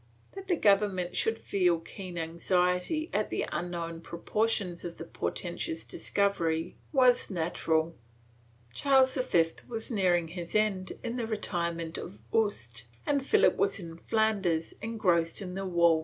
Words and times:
^ 0.31 0.33
That 0.35 0.47
the 0.47 0.57
government 0.57 1.15
should 1.15 1.37
feel 1.37 1.79
keen 1.79 2.17
anxiety 2.17 3.11
at 3.13 3.29
the 3.29 3.45
unknown 3.51 4.01
proportions 4.01 4.83
of 4.83 4.97
the 4.97 5.03
portentous 5.05 5.85
discovery 5.85 6.75
was 6.91 7.29
natural. 7.29 7.95
Charles 8.73 9.13
V 9.13 9.45
was 9.67 9.91
nearing 9.91 10.29
his 10.29 10.55
end 10.55 10.93
in 11.03 11.17
the 11.17 11.27
retirement 11.27 11.99
of 11.99 12.17
Yuste, 12.33 12.85
and 13.05 13.23
Philip 13.23 13.57
was 13.57 13.73
* 13.79 13.79
Illescas, 13.79 14.73
Historia 14.79 14.79
pontifical. 14.79 15.99